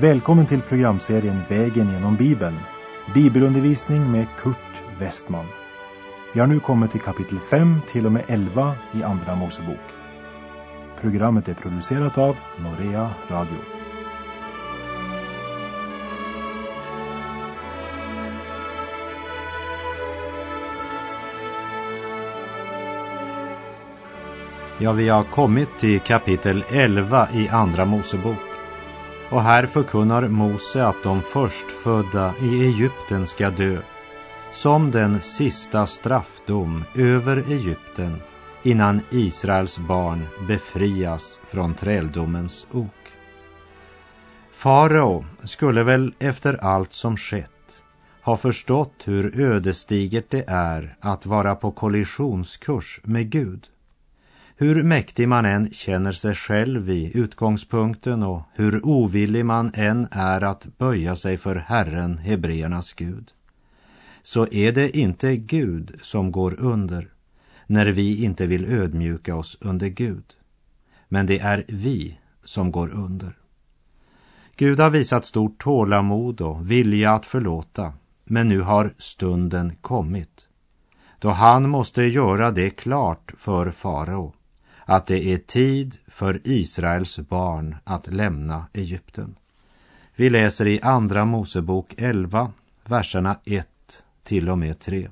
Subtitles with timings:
[0.00, 2.58] Välkommen till programserien Vägen genom Bibeln.
[3.14, 5.46] Bibelundervisning med Kurt Westman.
[6.34, 9.80] Vi har nu kommit till kapitel 5 till och med 11 i Andra Mosebok.
[11.00, 13.58] Programmet är producerat av Norea Radio.
[24.78, 28.45] Ja, vi har kommit till kapitel 11 i Andra Mosebok.
[29.30, 33.78] Och här förkunnar Mose att de förstfödda i Egypten ska dö
[34.52, 38.16] som den sista straffdom över Egypten
[38.62, 42.90] innan Israels barn befrias från träldomens ok.
[44.52, 47.82] Farao skulle väl efter allt som skett
[48.22, 53.66] ha förstått hur ödesdigert det är att vara på kollisionskurs med Gud.
[54.58, 60.44] Hur mäktig man än känner sig själv i utgångspunkten och hur ovillig man än är
[60.44, 63.32] att böja sig för Herren, Hebreernas Gud,
[64.22, 67.08] så är det inte Gud som går under
[67.66, 70.34] när vi inte vill ödmjuka oss under Gud.
[71.08, 73.36] Men det är vi som går under.
[74.56, 77.92] Gud har visat stort tålamod och vilja att förlåta,
[78.24, 80.48] men nu har stunden kommit
[81.18, 84.32] då han måste göra det klart för farao
[84.88, 89.36] att det är tid för Israels barn att lämna Egypten.
[90.14, 92.52] Vi läser i Andra Mosebok 11,
[92.84, 93.68] verserna 1
[94.22, 95.08] till och med 3.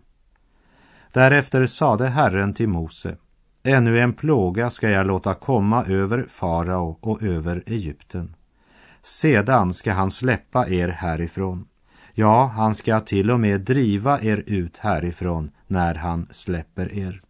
[1.12, 3.16] Därefter sade Herren till Mose,
[3.62, 8.34] ännu en plåga ska jag låta komma över farao och över Egypten.
[9.02, 11.68] Sedan ska han släppa er härifrån.
[12.12, 17.22] Ja, han ska till och med driva er ut härifrån när han släpper er.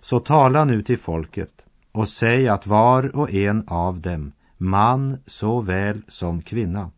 [0.00, 1.65] Så tala nu till folket
[1.96, 6.90] och säg att var och en av dem, man såväl som kvinna,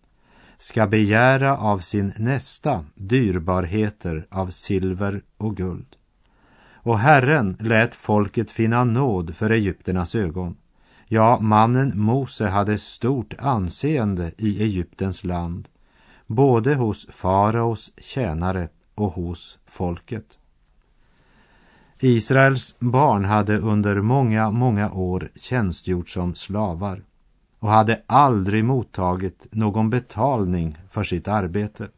[0.56, 5.96] ska begära av sin nästa dyrbarheter av silver och guld.
[6.72, 10.56] Och Herren lät folket finna nåd för egypternas ögon.
[11.06, 15.68] Ja, mannen Mose hade stort anseende i Egyptens land,
[16.26, 20.37] både hos faraos tjänare och hos folket.
[22.00, 27.02] Israels barn hade under många, många år tjänstgjort som slavar
[27.58, 31.88] och hade aldrig mottagit någon betalning för sitt arbete.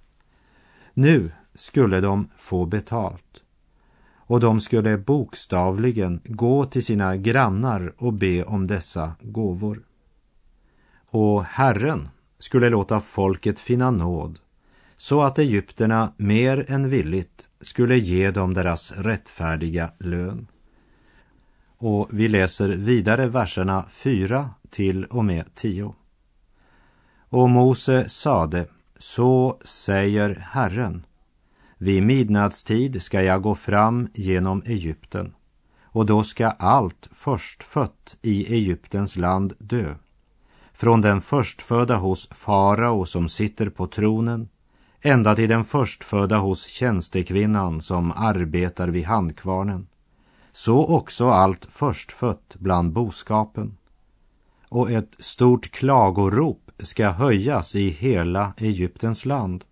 [0.95, 3.43] Nu skulle de få betalt
[4.17, 9.83] och de skulle bokstavligen gå till sina grannar och be om dessa gåvor.
[11.11, 14.39] Och Herren skulle låta folket finna nåd
[15.01, 20.47] så att egyptierna mer än villigt skulle ge dem deras rättfärdiga lön.
[21.77, 25.95] Och vi läser vidare verserna 4 till och med 10.
[27.29, 28.67] Och Mose sade,
[28.99, 31.07] så säger Herren,
[31.79, 35.35] vid midnattstid ska jag gå fram genom Egypten
[35.83, 39.95] och då ska allt förstfött i Egyptens land dö.
[40.73, 44.49] Från den förstfödda hos farao som sitter på tronen
[45.03, 49.87] ända till den förstfödda hos tjänstekvinnan som arbetar vid handkvarnen.
[50.53, 53.77] Så också allt förstfött bland boskapen.
[54.69, 59.65] Och ett stort klagorop ska höjas i hela Egyptens land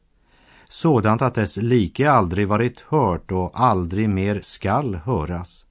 [0.68, 5.64] sådant att dess like aldrig varit hört och aldrig mer skall höras.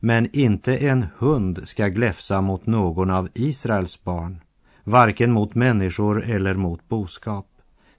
[0.00, 4.40] Men inte en hund ska gläfsa mot någon av Israels barn,
[4.84, 7.46] varken mot människor eller mot boskap.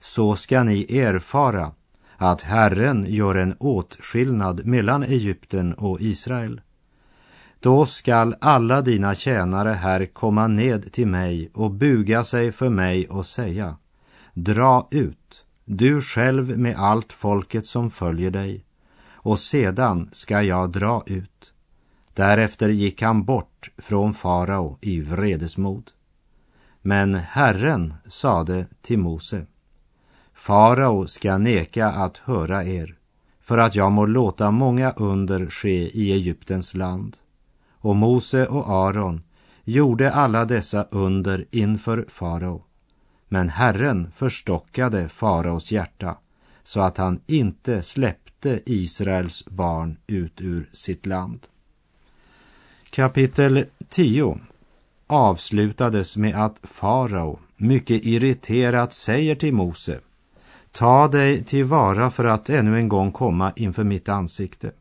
[0.00, 1.72] Så ska ni erfara
[2.16, 6.60] att Herren gör en åtskillnad mellan Egypten och Israel.
[7.60, 13.08] Då skall alla dina tjänare här komma ned till mig och buga sig för mig
[13.08, 13.76] och säga,
[14.34, 18.64] dra ut, du själv med allt folket som följer dig,
[19.10, 21.52] och sedan ska jag dra ut.
[22.14, 25.90] Därefter gick han bort från farao i vredesmod.
[26.82, 29.46] Men Herren sade till Mose,
[30.38, 32.94] farao ska neka att höra er,
[33.40, 37.16] för att jag må låta många under ske i Egyptens land.
[37.80, 39.22] Och Mose och Aron
[39.64, 42.64] gjorde alla dessa under inför farao
[43.28, 46.18] men Herren förstockade faraos hjärta
[46.64, 51.46] så att han inte släppte Israels barn ut ur sitt land.
[52.90, 54.38] Kapitel 10
[55.06, 60.00] avslutades med att farao mycket irriterat säger till Mose
[60.72, 64.72] Ta dig tillvara för att ännu en gång komma inför mitt ansikte.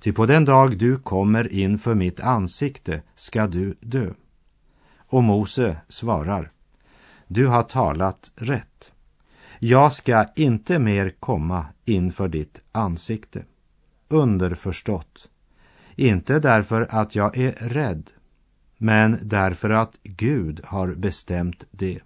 [0.00, 4.10] Ty på den dag du kommer inför mitt ansikte ska du dö.
[5.08, 6.52] Och Mose svarar
[7.32, 8.92] du har talat rätt.
[9.58, 13.44] Jag ska inte mer komma inför ditt ansikte.
[14.08, 15.30] Underförstått,
[15.96, 18.10] inte därför att jag är rädd,
[18.78, 22.00] men därför att Gud har bestämt det.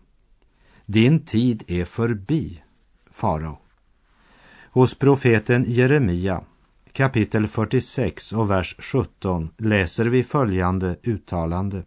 [0.85, 2.63] Din tid är förbi,
[3.17, 3.59] farao.
[4.71, 6.41] Hos profeten Jeremia
[6.93, 11.83] kapitel 46 och vers 17 läser vi följande uttalande.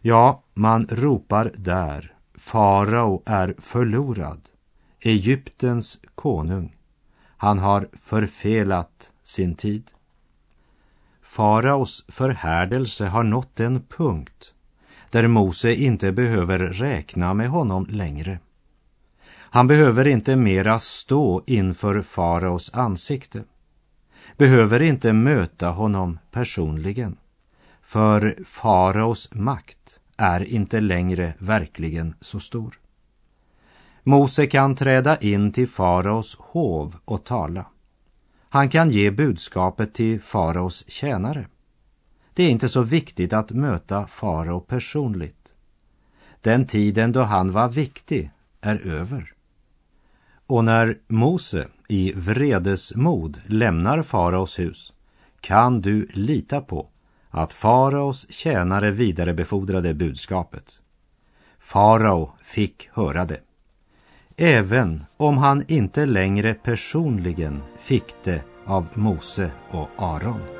[0.00, 4.40] Ja, man ropar där, farao är förlorad,
[5.00, 6.76] Egyptens konung.
[7.36, 9.90] Han har förfelat sin tid.
[11.22, 14.54] Faraos förhärdelse har nått en punkt
[15.10, 18.38] där Mose inte behöver räkna med honom längre.
[19.52, 23.44] Han behöver inte mera stå inför faraos ansikte,
[24.36, 27.16] behöver inte möta honom personligen,
[27.82, 32.78] för faraos makt är inte längre verkligen så stor.
[34.02, 37.66] Mose kan träda in till faraos hov och tala.
[38.48, 41.46] Han kan ge budskapet till faraos tjänare.
[42.34, 45.52] Det är inte så viktigt att möta farao personligt.
[46.40, 48.30] Den tiden då han var viktig
[48.60, 49.32] är över.
[50.50, 54.92] Och när Mose i vredesmod lämnar faraos hus
[55.40, 56.88] kan du lita på
[57.30, 60.80] att faraos tjänare vidarebefordrade budskapet.
[61.58, 63.40] Farao fick höra det.
[64.36, 70.59] Även om han inte längre personligen fick det av Mose och Aron.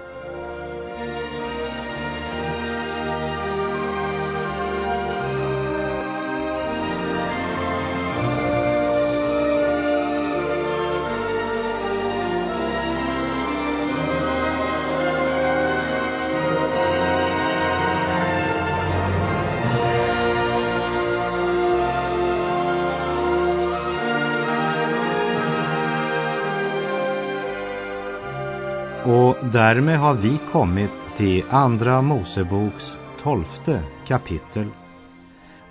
[29.05, 34.67] Och därmed har vi kommit till Andra Moseboks tolfte kapitel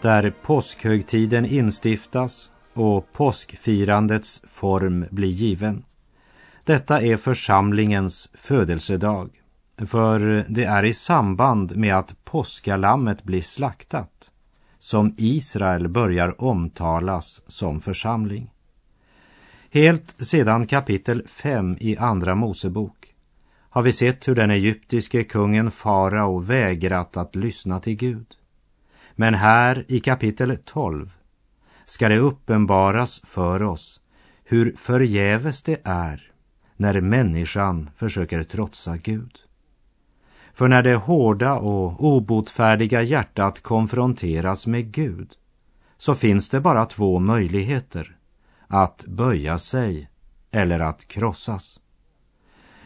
[0.02, 5.84] där påskhögtiden instiftas och påskfirandets form blir given.
[6.64, 9.30] Detta är församlingens födelsedag,
[9.78, 14.32] för det är i samband med att påskalammet blir slaktat
[14.80, 18.52] som Israel börjar omtalas som församling.
[19.72, 22.99] Helt sedan kapitel 5 i Andra Mosebok
[23.70, 28.36] har vi sett hur den egyptiske kungen farao vägrat att lyssna till Gud.
[29.16, 31.12] Men här i kapitel 12
[31.86, 34.02] ska det uppenbaras för oss
[34.44, 36.32] hur förgäves det är
[36.76, 39.40] när människan försöker trotsa Gud.
[40.54, 45.32] För när det hårda och obotfärdiga hjärtat konfronteras med Gud
[45.98, 48.18] så finns det bara två möjligheter,
[48.68, 50.10] att böja sig
[50.52, 51.80] eller att krossas.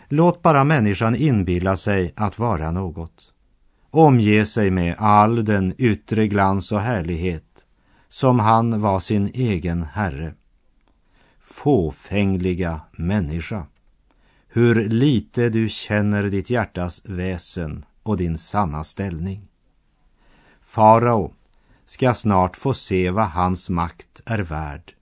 [0.08, 3.34] Låt bara människan inbilla sig att vara något.
[3.90, 7.66] Omge sig med all den yttre glans och härlighet
[8.10, 10.34] som han var sin egen herre.
[11.40, 13.66] Fåfängliga människa.
[14.48, 19.48] Hur lite du känner ditt hjärtas väsen och din sanna ställning.
[20.62, 21.34] Farao
[21.86, 24.94] ska snart få se vad hans makt är värd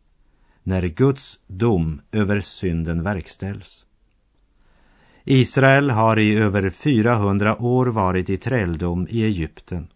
[0.63, 3.85] när Guds dom över synden verkställs.
[5.23, 9.87] Israel har i över 400 år varit i träldom i Egypten,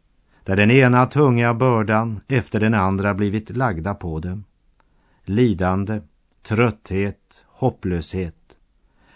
[0.44, 4.44] där den ena tunga bördan efter den andra blivit lagda på dem.
[5.24, 6.02] Lidande,
[6.44, 8.58] trötthet, hopplöshet.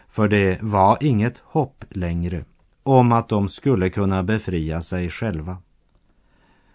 [0.09, 2.45] För det var inget hopp längre
[2.83, 5.57] om att de skulle kunna befria sig själva.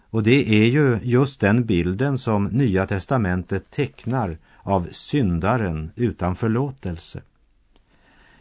[0.09, 7.21] Och det är ju just den bilden som Nya testamentet tecknar av syndaren utan förlåtelse.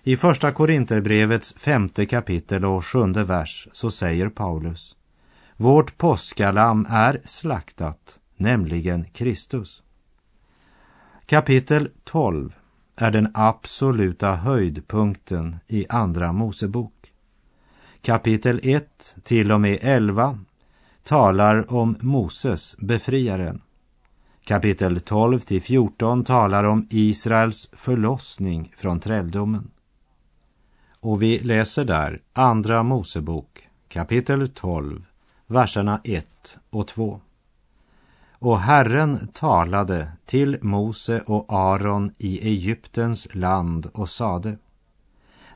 [0.06, 4.96] I första Korinterbrevets femte kapitel och sjunde vers så säger Paulus
[5.56, 9.82] Vårt påskalamm är slaktat, nämligen Kristus.
[11.26, 12.54] Kapitel 12
[12.96, 17.12] är den absoluta höjdpunkten i Andra Mosebok.
[18.02, 20.38] Kapitel 1 till och med 11
[21.02, 23.60] talar om Moses, befriaren.
[24.44, 29.70] Kapitel 12 till 14 talar om Israels förlossning från träldomen.
[31.04, 35.04] Och vi läser där Andra Mosebok kapitel 12,
[35.46, 37.20] verserna 1 och 2.
[38.32, 44.58] Och Herren talade till Mose och Aron i Egyptens land och sade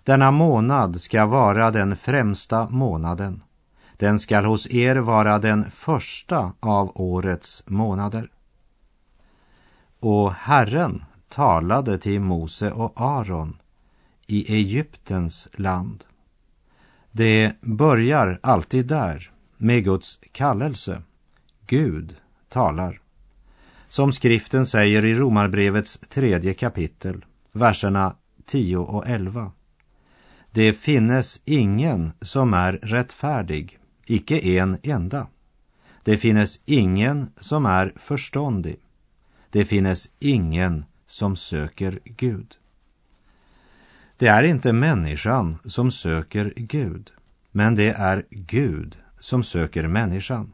[0.04, 3.42] Denna månad ska vara den främsta månaden.
[3.96, 8.30] Den skall hos er vara den första av årets månader.
[10.00, 13.56] Och Herren talade till Mose och Aron
[14.30, 16.04] i Egyptens land.
[17.10, 21.02] Det börjar alltid där med Guds kallelse.
[21.66, 22.16] Gud
[22.48, 23.00] talar.
[23.88, 28.14] Som skriften säger i Romarbrevets tredje kapitel, verserna
[28.46, 29.52] 10 och 11.
[30.50, 35.26] Det finnes ingen som är rättfärdig, icke en enda.
[36.02, 38.76] Det finnes ingen som är förståndig.
[39.50, 42.56] Det finnes ingen som söker Gud.
[44.18, 47.10] Det är inte människan som söker Gud,
[47.50, 50.52] men det är Gud som söker människan.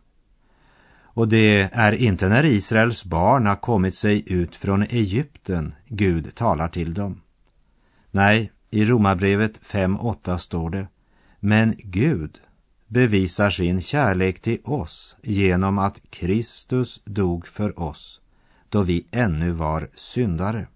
[1.03, 6.69] Och det är inte när Israels barn har kommit sig ut från Egypten Gud talar
[6.69, 7.21] till dem.
[8.11, 10.87] Nej, i Romarbrevet 5.8 står det
[11.41, 12.41] Men Gud
[12.87, 18.21] bevisar sin kärlek till oss genom att Kristus dog för oss
[18.69, 20.67] då vi ännu var syndare.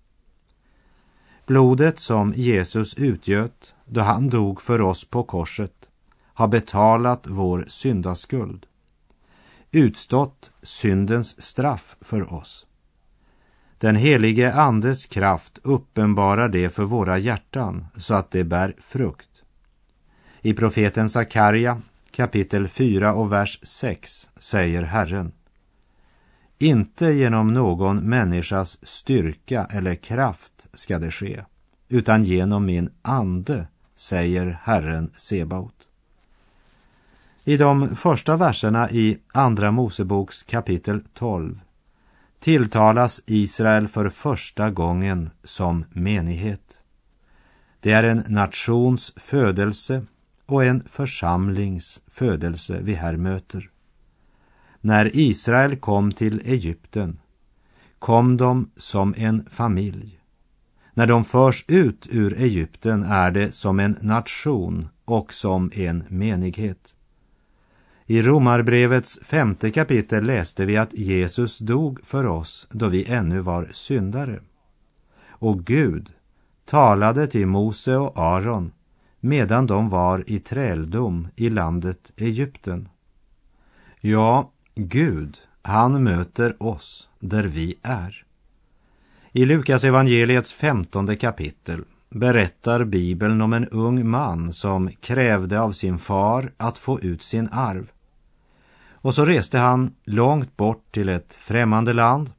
[1.48, 5.88] Blodet som Jesus utgöt då han dog för oss på korset
[6.24, 8.66] har betalat vår syndaskuld,
[9.70, 12.66] utstått syndens straff för oss.
[13.78, 19.42] Den helige Andes kraft uppenbarar det för våra hjärtan så att det bär frukt.
[20.40, 25.32] I profeten Sakarja kapitel 4 och vers 6 säger Herren
[26.58, 31.44] inte genom någon människas styrka eller kraft ska det ske,
[31.88, 35.88] utan genom min ande, säger Herren Sebaot.
[37.44, 41.60] I de första verserna i Andra Moseboks kapitel 12
[42.40, 46.82] tilltalas Israel för första gången som menighet.
[47.80, 50.06] Det är en nations födelse
[50.46, 53.70] och en församlings födelse vi här möter.
[54.80, 57.18] När Israel kom till Egypten
[57.98, 60.20] kom de som en familj.
[60.94, 66.94] När de förs ut ur Egypten är det som en nation och som en menighet.
[68.06, 73.68] I Romarbrevets femte kapitel läste vi att Jesus dog för oss då vi ännu var
[73.72, 74.40] syndare.
[75.28, 76.12] Och Gud
[76.64, 78.72] talade till Mose och Aron
[79.20, 82.88] medan de var i träldom i landet Egypten.
[84.00, 88.24] Ja, Gud, han möter oss där vi är.
[89.32, 95.98] I Lukas evangeliets femtonde kapitel berättar Bibeln om en ung man som krävde av sin
[95.98, 97.90] far att få ut sin arv.
[98.90, 102.32] Och så reste han långt bort till ett främmande land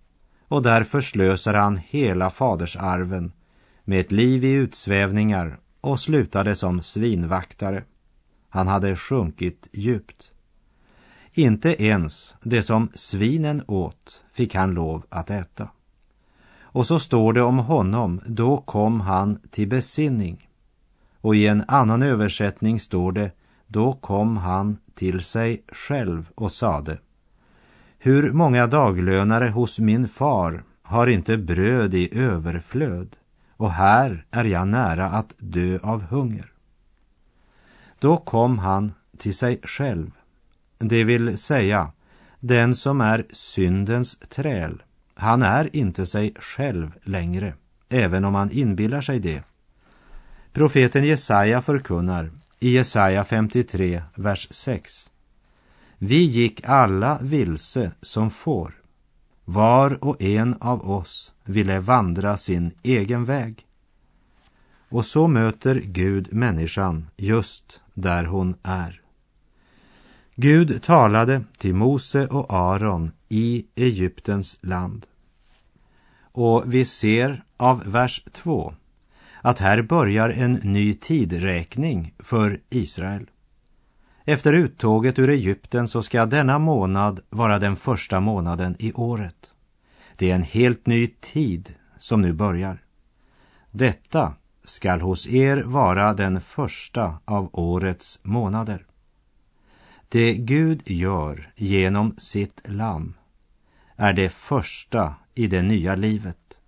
[0.48, 3.32] och där förslösade han hela fadersarven
[3.84, 7.84] med ett liv i utsvävningar och slutade som svinvaktare.
[8.50, 10.29] Han hade sjunkit djupt.
[11.34, 15.70] Inte ens det som svinen åt fick han lov att äta.
[16.62, 20.50] Och så står det om honom, då kom han till besinning.
[21.22, 23.32] Och i en annan översättning står det,
[23.68, 26.98] då kom han till sig själv och sade
[27.98, 33.18] Hur många daglönare hos min far har inte bröd i överflöd
[33.60, 36.52] och här är jag nära att dö av hunger.
[38.00, 40.12] Då kom han till sig själv,
[40.80, 41.92] det vill säga
[42.40, 44.84] den som är syndens träl.
[45.14, 47.54] Han är inte sig själv längre,
[47.90, 49.44] även om han inbillar sig det.
[50.54, 55.10] Profeten Jesaja förkunnar i Jesaja 53, vers 6.
[55.98, 58.74] Vi gick alla vilse som får.
[59.46, 63.66] Var och en av oss ville vandra sin egen väg.
[64.90, 69.02] Och så möter Gud människan just där hon är.
[70.42, 75.06] Gud talade till Mose och Aron i Egyptens land.
[76.22, 78.74] Och vi ser av vers 2
[79.42, 83.30] att här börjar en ny tidräkning för Israel.
[84.26, 89.54] Efter uttåget ur Egypten så ska denna månad vara den första månaden i året.
[90.16, 92.84] Det är en helt ny tid som nu börjar.
[93.72, 98.86] Detta skall hos er vara den första av årets månader.
[100.12, 103.14] Det Gud gör genom sitt lamm
[103.96, 106.60] är det första i det nya livet.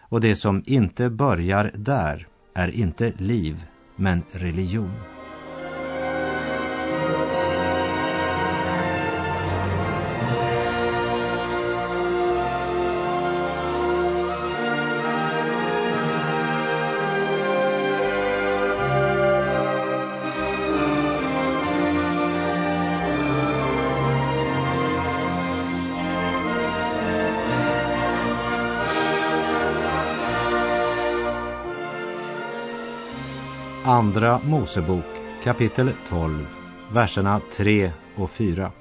[0.00, 3.64] Och det som inte börjar där är inte liv,
[3.96, 5.21] men religion.
[34.12, 35.04] Andra Mosebok
[35.44, 36.46] kapitel 12,
[36.92, 38.72] verserna 3 och 4.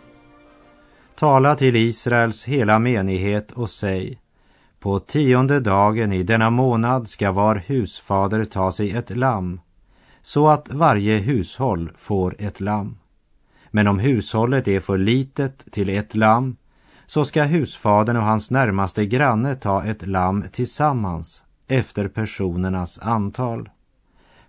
[1.15, 4.19] Tala till Israels hela menighet och säg
[4.79, 9.61] på tionde dagen i denna månad ska var husfader ta sig ett lamm
[10.21, 12.97] så att varje hushåll får ett lamm.
[13.69, 16.55] Men om hushållet är för litet till ett lamm
[17.05, 23.69] så ska husfadern och hans närmaste granne ta ett lamm tillsammans efter personernas antal.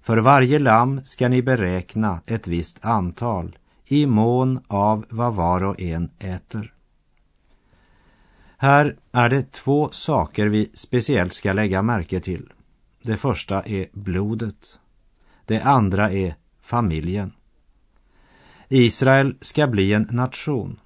[0.03, 5.81] För varje lamm ska ni beräkna ett visst antal i mån av vad var och
[5.81, 6.75] en äter.
[8.57, 12.53] Här är det två saker vi speciellt ska lägga märke till.
[13.03, 14.79] Det första är blodet.
[15.45, 17.33] Det andra är familjen.
[18.69, 20.81] Israel ska bli en nation.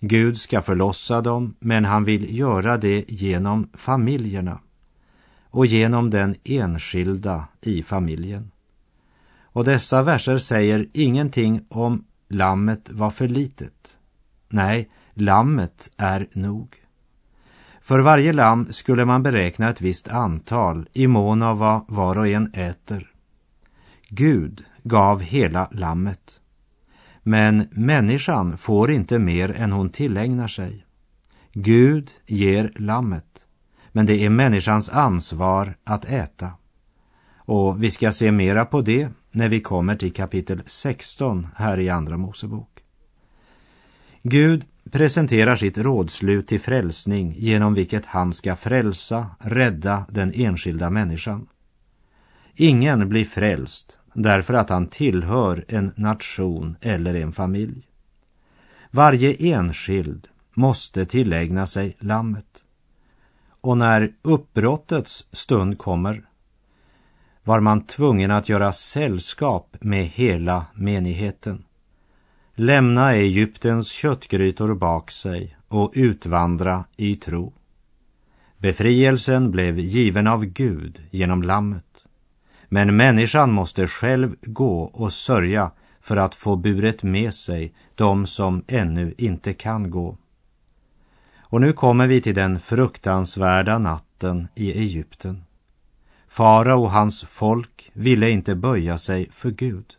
[0.00, 4.60] Gud ska förlossa dem, men han vill göra det genom familjerna
[5.50, 8.50] och genom den enskilda i familjen.
[9.56, 13.98] Och dessa verser säger ingenting om lammet var för litet.
[14.48, 16.76] Nej, lammet är nog.
[17.80, 22.28] För varje lamm skulle man beräkna ett visst antal i mån av vad var och
[22.28, 23.12] en äter.
[24.08, 26.40] Gud gav hela lammet.
[27.22, 30.86] Men människan får inte mer än hon tillägnar sig.
[31.52, 33.46] Gud ger lammet,
[33.92, 36.50] men det är människans ansvar att äta.
[37.46, 41.88] Och vi ska se mera på det när vi kommer till kapitel 16 här i
[41.88, 42.82] Andra Mosebok.
[44.22, 51.46] Gud presenterar sitt rådslut till frälsning genom vilket han ska frälsa, rädda den enskilda människan.
[52.54, 57.88] Ingen blir frälst därför att han tillhör en nation eller en familj.
[58.90, 62.64] Varje enskild måste tillägna sig lammet.
[63.60, 66.24] Och när uppbrottets stund kommer
[67.46, 71.64] var man tvungen att göra sällskap med hela menigheten.
[72.54, 77.52] Lämna Egyptens köttgrytor bak sig och utvandra i tro.
[78.58, 82.06] Befrielsen blev given av Gud genom lammet.
[82.68, 88.64] Men människan måste själv gå och sörja för att få buret med sig de som
[88.66, 90.16] ännu inte kan gå.
[91.38, 95.45] Och nu kommer vi till den fruktansvärda natten i Egypten.
[96.36, 99.96] Farao och hans folk ville inte böja sig för Gud.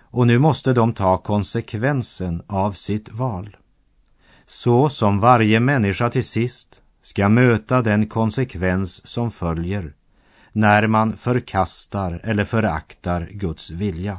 [0.00, 3.56] Och nu måste de ta konsekvensen av sitt val.
[4.46, 9.92] Så som varje människa till sist ska möta den konsekvens som följer
[10.52, 14.18] när man förkastar eller föraktar Guds vilja.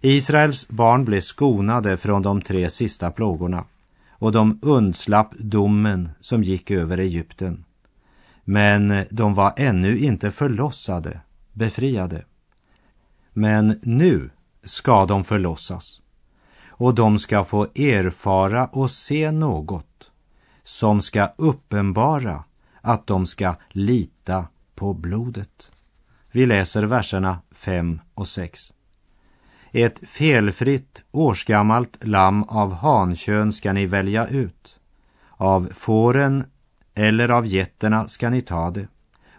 [0.00, 3.64] Israels barn blev skonade från de tre sista plågorna
[4.10, 7.64] och de undslapp domen som gick över Egypten.
[8.44, 11.20] Men de var ännu inte förlossade,
[11.52, 12.24] befriade.
[13.32, 14.30] Men nu
[14.62, 16.00] ska de förlossas
[16.66, 20.10] och de ska få erfara och se något
[20.64, 22.44] som ska uppenbara
[22.80, 25.70] att de ska lita på blodet.
[26.30, 28.72] Vi läser verserna 5 och 6.
[29.72, 34.78] Ett felfritt årsgammalt lamm av hankön ska ni välja ut.
[35.28, 36.44] Av fåren
[36.94, 38.88] eller av getterna ska ni ta det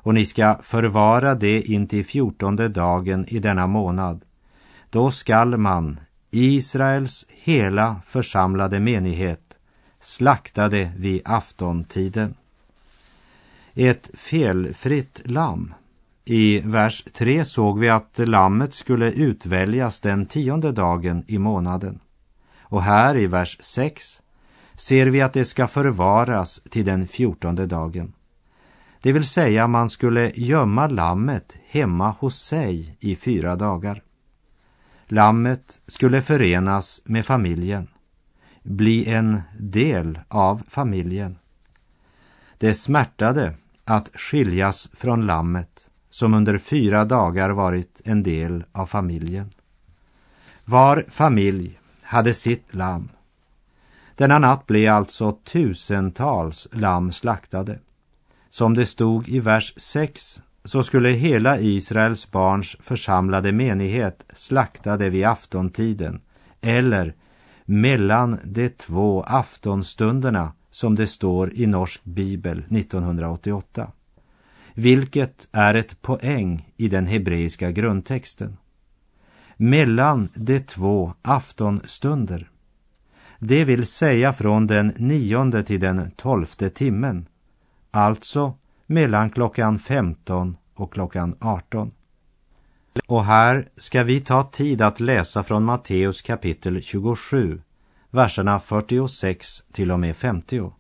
[0.03, 4.21] och ni ska förvara det intill fjortonde dagen i denna månad.
[4.89, 5.99] Då skall man,
[6.31, 9.57] Israels hela församlade menighet,
[9.99, 12.35] slakta det vid aftontiden.
[13.73, 15.73] Ett felfritt lamm.
[16.25, 21.99] I vers 3 såg vi att lammet skulle utväljas den tionde dagen i månaden.
[22.59, 24.21] Och här i vers 6
[24.75, 28.13] ser vi att det ska förvaras till den fjortonde dagen.
[29.01, 34.03] Det vill säga man skulle gömma lammet hemma hos sig i fyra dagar.
[35.07, 37.87] Lammet skulle förenas med familjen,
[38.63, 41.37] bli en del av familjen.
[42.57, 49.49] Det smärtade att skiljas från lammet som under fyra dagar varit en del av familjen.
[50.65, 53.09] Var familj hade sitt lamm
[54.15, 57.79] denna natt blev alltså tusentals lamm slaktade.
[58.49, 65.09] Som det stod i vers 6 så skulle hela Israels barns församlade menighet slakta det
[65.09, 66.21] vid aftontiden
[66.61, 67.13] eller
[67.65, 73.91] mellan de två aftonstunderna som det står i Norsk bibel 1988.
[74.73, 78.57] Vilket är ett poäng i den hebreiska grundtexten.
[79.57, 82.49] Mellan de två aftonstunder
[83.43, 87.27] det vill säga från den nionde till den tolfte timmen,
[87.91, 88.53] alltså
[88.85, 91.91] mellan klockan 15 och klockan 18.
[93.07, 97.61] Och här ska vi ta tid att läsa från Matteus kapitel 27,
[98.09, 100.71] verserna 46 till och med 50.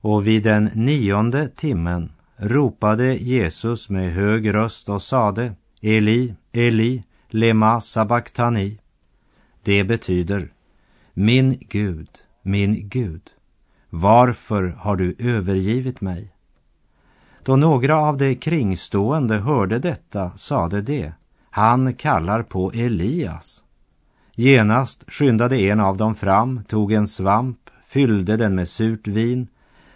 [0.00, 7.80] Och vid den nionde timmen ropade Jesus med hög röst och sade Eli, Eli, lema
[7.80, 8.78] sabachthani.
[9.62, 10.52] Det betyder
[11.20, 12.08] min Gud,
[12.42, 13.22] min Gud,
[13.90, 16.32] varför har du övergivit mig?
[17.42, 21.12] Då några av de kringstående hörde detta sade de,
[21.50, 23.62] han kallar på Elias.
[24.34, 29.48] Genast skyndade en av dem fram, tog en svamp, fyllde den med surt vin,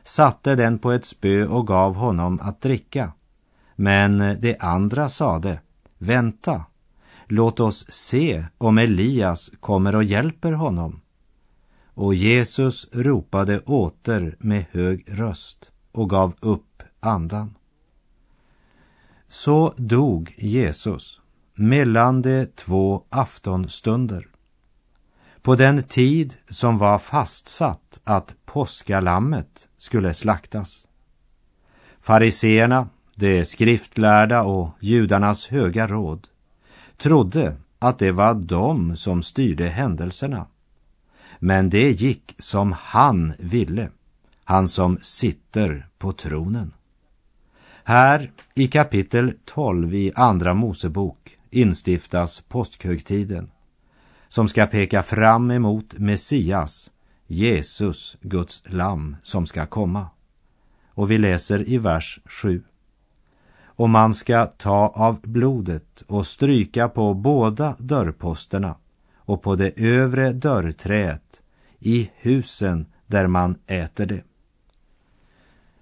[0.02, 3.12] satte den på ett spö och gav honom att dricka.
[3.76, 5.60] Men de andra sade,
[5.98, 6.64] vänta,
[7.26, 11.01] låt oss se om Elias kommer och hjälper honom.
[11.94, 17.54] Och Jesus ropade åter med hög röst och gav upp andan.
[19.28, 21.20] Så dog Jesus
[21.54, 24.28] mellan de två aftonstunder
[25.42, 30.86] på den tid som var fastsatt att påskalammet skulle slaktas.
[32.00, 36.28] Fariseerna, de skriftlärda och judarnas höga råd
[36.96, 40.46] trodde att det var de som styrde händelserna.
[41.44, 43.90] Men det gick som han ville,
[44.44, 46.72] han som sitter på tronen.
[47.84, 53.50] Här i kapitel 12 i Andra Mosebok instiftas påskhögtiden
[54.28, 56.90] som ska peka fram emot Messias,
[57.26, 60.06] Jesus, Guds lamm, som ska komma.
[60.88, 62.62] Och vi läser i vers 7.
[63.64, 68.74] Och man ska ta av blodet och stryka på båda dörrposterna
[69.24, 71.42] och på det övre dörrträet
[71.78, 74.22] i husen där man äter det.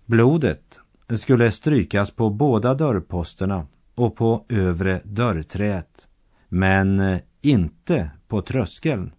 [0.07, 0.79] Blodet
[1.17, 6.09] skulle strykas på båda dörrposterna och på övre dörrträet,
[6.49, 9.13] men inte på tröskeln,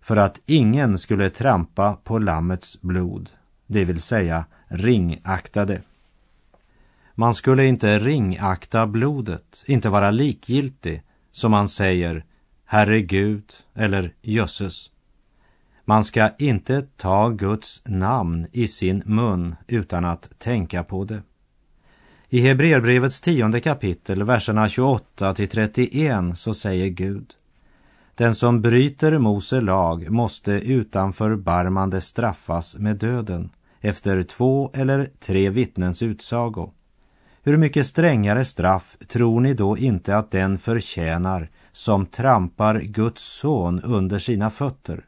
[0.00, 3.30] för att ingen skulle trampa på lammets blod,
[3.66, 5.82] det vill säga ringaktade.
[7.14, 12.24] Man skulle inte ringakta blodet, inte vara likgiltig, som man säger
[12.74, 14.90] Herre Gud eller Jösses.
[15.84, 21.22] Man ska inte ta Guds namn i sin mun utan att tänka på det.
[22.28, 27.34] I Hebreerbrevets tionde kapitel, verserna 28 till 31, så säger Gud
[28.14, 35.50] Den som bryter Mose lag måste utan förbarmande straffas med döden efter två eller tre
[35.50, 36.72] vittnens utsago.
[37.42, 43.80] Hur mycket strängare straff tror ni då inte att den förtjänar som trampar Guds son
[43.80, 45.04] under sina fötter,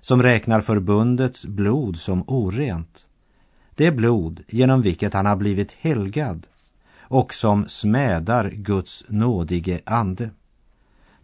[0.00, 3.06] som räknar förbundets blod som orent,
[3.74, 6.46] det blod genom vilket han har blivit helgad
[6.98, 10.30] och som smädar Guds nådige ande.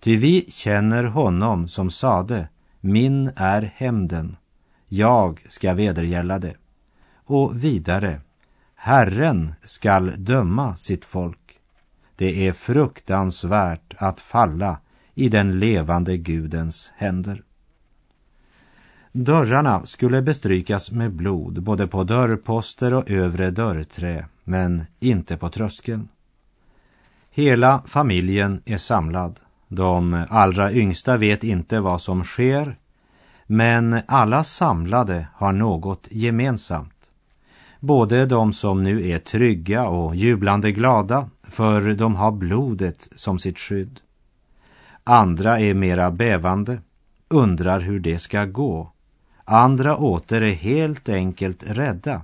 [0.00, 2.48] Ty vi känner honom som sade,
[2.80, 4.36] min är hämnden,
[4.88, 6.54] jag ska vedergälla det.
[7.24, 8.20] Och vidare,
[8.74, 11.45] Herren skall döma sitt folk.
[12.16, 14.78] Det är fruktansvärt att falla
[15.14, 17.42] i den levande Gudens händer.
[19.12, 26.08] Dörrarna skulle bestrykas med blod både på dörrposter och övre dörrträ, men inte på tröskeln.
[27.30, 29.40] Hela familjen är samlad.
[29.68, 32.76] De allra yngsta vet inte vad som sker,
[33.46, 36.95] men alla samlade har något gemensamt.
[37.80, 43.58] Både de som nu är trygga och jublande glada, för de har blodet som sitt
[43.58, 44.00] skydd.
[45.04, 46.78] Andra är mera bävande,
[47.28, 48.92] undrar hur det ska gå
[49.48, 52.22] Andra åter är helt enkelt rädda.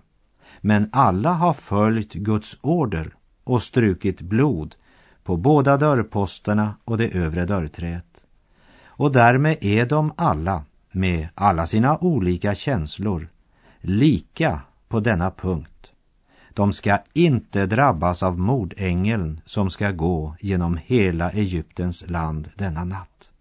[0.61, 4.75] Men alla har följt Guds order och strukit blod
[5.25, 8.25] på båda dörrposterna och det övre dörrträet.
[8.85, 13.29] Och därmed är de alla, med alla sina olika känslor,
[13.81, 14.61] lika
[14.92, 15.92] på denna punkt.
[16.55, 23.33] De ska inte drabbas av mordängeln som ska gå genom hela Egyptens land denna natt.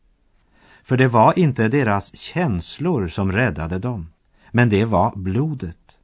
[0.83, 4.07] För det var inte deras känslor som räddade dem,
[4.51, 5.97] men det var blodet.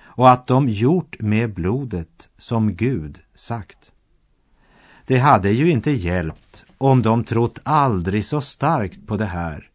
[0.00, 3.92] Och att de gjort med blodet som Gud sagt.
[5.06, 9.70] Det hade ju inte hjälpt om de trott aldrig så starkt på det här,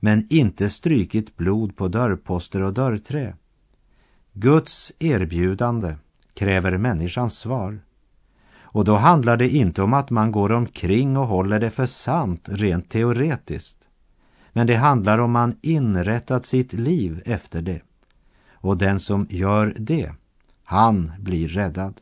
[0.00, 3.34] men inte strykit blod på dörrposter och dörrträ.
[4.32, 5.94] Guds erbjudande
[6.34, 7.80] kräver människans svar.
[8.72, 12.48] Och då handlar det inte om att man går omkring och håller det för sant
[12.52, 13.88] rent teoretiskt.
[14.52, 17.80] Men det handlar om man inrättat sitt liv efter det.
[18.52, 20.12] Och den som gör det,
[20.64, 22.00] han blir räddad.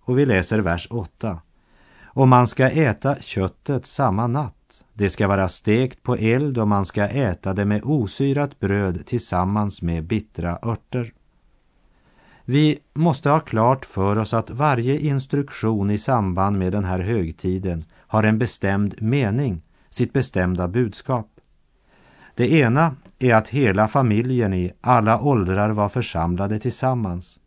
[0.00, 1.40] Och vi läser vers 8.
[2.04, 4.84] Och man ska äta köttet samma natt.
[4.92, 9.82] Det ska vara stekt på eld och man ska äta det med osyrat bröd tillsammans
[9.82, 11.12] med bittra örter.
[12.48, 17.84] Vi måste ha klart för oss att varje instruktion i samband med den här högtiden
[17.92, 21.26] har en bestämd mening, sitt bestämda budskap.
[22.34, 27.40] Det ena är att hela familjen i alla åldrar var församlade tillsammans.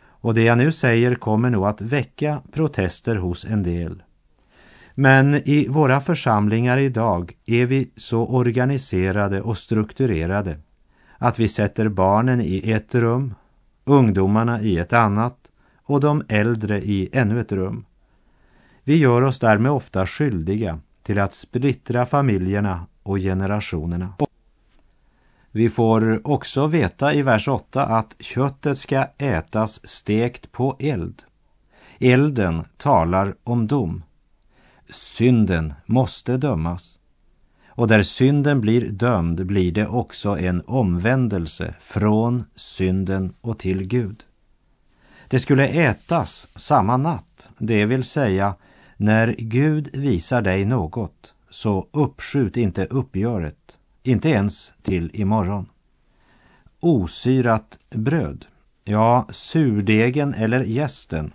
[0.00, 4.02] Och det jag nu säger kommer nog att väcka protester hos en del.
[4.94, 10.58] Men i våra församlingar idag är vi så organiserade och strukturerade
[11.18, 13.34] att vi sätter barnen i ett rum,
[13.88, 15.50] ungdomarna i ett annat
[15.82, 17.84] och de äldre i ännu ett rum.
[18.84, 24.12] Vi gör oss därmed ofta skyldiga till att splittra familjerna och generationerna.
[25.50, 31.22] Vi får också veta i vers 8 att köttet ska ätas stekt på eld.
[31.98, 34.02] Elden talar om dom.
[34.90, 36.97] Synden måste dömas.
[37.78, 44.24] Och där synden blir dömd blir det också en omvändelse från synden och till Gud.
[45.28, 48.54] Det skulle ätas samma natt, det vill säga
[48.96, 55.66] när Gud visar dig något, så uppskjut inte uppgöret, inte ens till imorgon.
[56.80, 58.46] Osyrat bröd,
[58.84, 61.32] ja, surdegen eller gästen,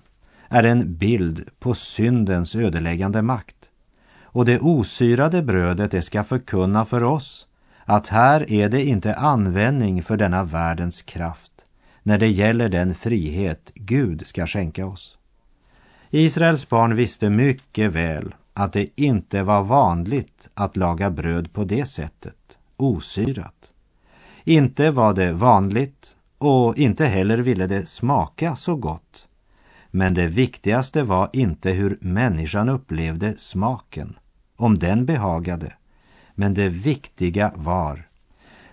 [0.48, 3.63] är en bild på syndens ödeläggande makt.
[4.34, 7.48] Och det osyrade brödet det ska förkunna för oss
[7.86, 11.52] att här är det inte användning för denna världens kraft
[12.04, 15.18] när det gäller den frihet Gud ska skänka oss.
[16.10, 21.86] Israels barn visste mycket väl att det inte var vanligt att laga bröd på det
[21.86, 23.74] sättet, osyrat.
[24.44, 29.28] Inte var det vanligt och inte heller ville det smaka så gott.
[29.92, 34.16] Men det viktigaste var inte hur människan upplevde smaken,
[34.56, 35.74] om den behagade.
[36.36, 38.08] Men det viktiga var,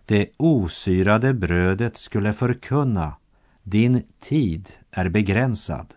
[0.05, 3.14] det osyrade brödet skulle förkunna,
[3.62, 5.95] din tid är begränsad.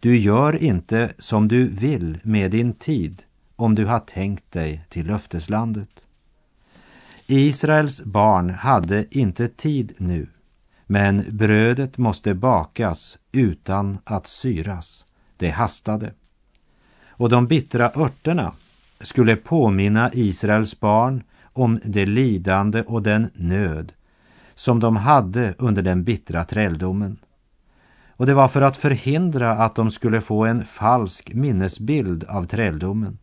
[0.00, 3.22] Du gör inte som du vill med din tid
[3.56, 6.06] om du har tänkt dig till löfteslandet.
[7.26, 10.28] Israels barn hade inte tid nu,
[10.86, 15.04] men brödet måste bakas utan att syras.
[15.36, 16.12] Det hastade.
[17.08, 18.52] Och de bittra örterna
[19.00, 23.92] skulle påminna Israels barn om det lidande och den nöd
[24.54, 27.18] som de hade under den bittra träldomen.
[28.08, 33.18] Och det var för att förhindra att de skulle få en falsk minnesbild av träldomen.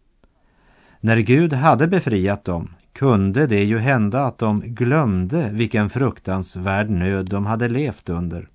[1.00, 7.30] När Gud hade befriat dem kunde det ju hända att de glömde vilken fruktansvärd nöd
[7.30, 8.48] de hade levt under.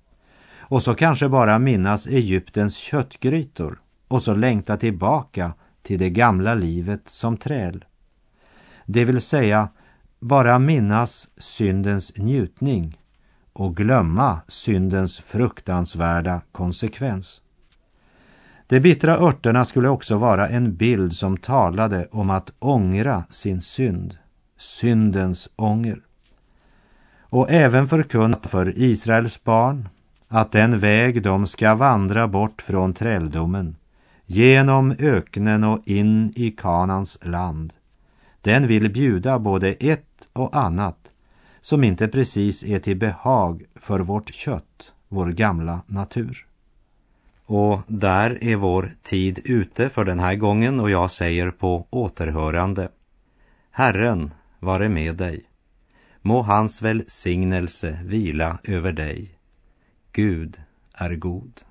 [0.57, 7.09] Och så kanske bara minnas Egyptens köttgrytor och så längta tillbaka till det gamla livet
[7.09, 7.85] som träl.
[8.85, 9.69] Det vill säga
[10.19, 12.99] bara minnas syndens njutning
[13.53, 17.41] och glömma syndens fruktansvärda konsekvens.
[18.67, 24.17] De bittra örterna skulle också vara en bild som talade om att ångra sin synd,
[24.57, 26.01] syndens ånger.
[27.19, 29.89] Och även förkunnat för Israels barn
[30.27, 33.75] att den väg de ska vandra bort från träldomen,
[34.31, 37.73] genom öknen och in i Kanans land,
[38.41, 41.11] den vill bjuda både ett och annat
[41.61, 46.47] som inte precis är till behag för vårt kött, vår gamla natur.
[47.45, 52.89] Och där är vår tid ute för den här gången och jag säger på återhörande.
[53.71, 55.43] Herren vare med dig.
[56.21, 59.31] Må hans välsignelse vila över dig.
[60.11, 60.61] Gud
[60.93, 61.61] är god.